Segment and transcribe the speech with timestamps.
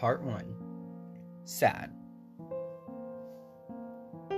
[0.00, 0.54] Part 1
[1.42, 1.90] Sad.
[4.30, 4.36] You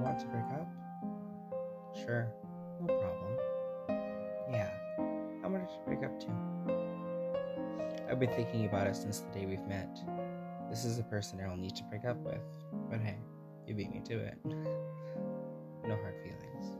[0.00, 0.68] want to break up?
[1.94, 2.32] Sure,
[2.80, 3.36] no problem.
[4.50, 4.70] Yeah,
[5.44, 6.32] I wanted to break up too.
[8.10, 9.98] I've been thinking about it since the day we've met.
[10.70, 12.40] This is a person I'll need to break up with,
[12.88, 13.18] but hey,
[13.66, 14.38] you beat me to it.
[14.46, 16.78] no hard feelings.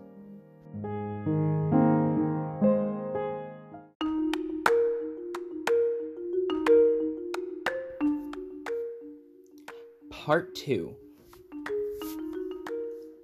[10.25, 10.95] Part 2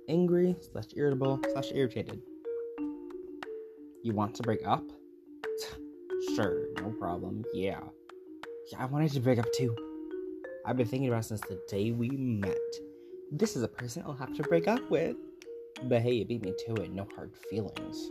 [0.08, 2.20] Angry slash irritable slash irritated.
[4.02, 4.82] You want to break up?
[6.34, 7.44] sure, no problem.
[7.54, 7.78] Yeah.
[8.72, 9.76] Yeah, I wanted to break up too.
[10.66, 12.58] I've been thinking about since the day we met.
[13.30, 15.14] This is a person I'll have to break up with.
[15.84, 18.10] But hey, you beat me to it, no hard feelings.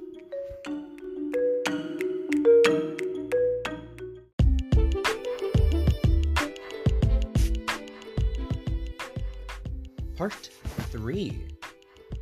[10.17, 10.49] Part
[10.89, 11.45] 3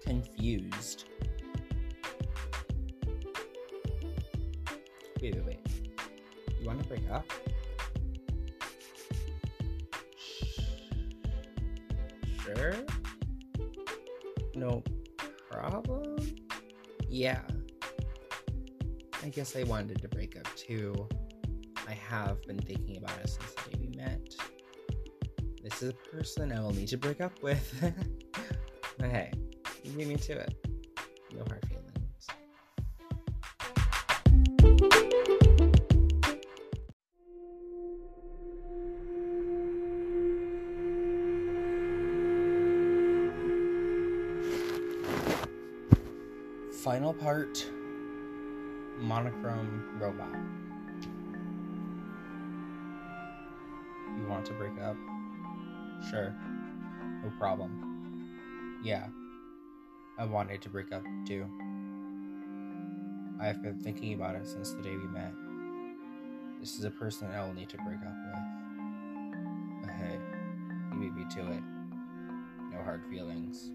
[0.03, 1.05] Confused.
[5.21, 5.59] Wait, wait, wait.
[6.59, 7.25] You want to break up?
[12.43, 12.75] Sure.
[14.55, 14.83] No
[15.49, 16.35] problem?
[17.07, 17.41] Yeah.
[19.23, 21.07] I guess I wanted to break up too.
[21.87, 24.35] I have been thinking about it since the day we met.
[25.65, 27.73] This is a person I will need to break up with.
[28.99, 29.31] hey,
[29.83, 30.53] you beat me to it.
[31.33, 32.27] No hard feelings.
[46.83, 47.65] Final part
[48.99, 50.29] monochrome robot.
[54.15, 54.95] You want to break up?
[56.09, 56.33] Sure.
[57.23, 58.79] No problem.
[58.83, 59.07] Yeah.
[60.17, 61.45] I wanted to break up too.
[63.41, 65.33] I have been thinking about it since the day we met.
[66.59, 69.81] This is a person I will need to break up with.
[69.81, 70.17] But hey,
[70.93, 71.63] you beat me to it.
[72.71, 73.71] No hard feelings.